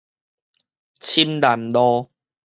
[0.99, 2.09] 深南路